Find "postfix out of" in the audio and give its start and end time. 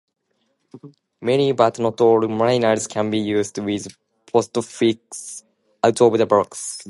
4.25-6.17